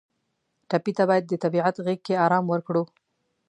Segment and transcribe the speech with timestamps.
[0.69, 2.83] ټپي ته باید د طبیعت غېږ کې آرام ورکړو.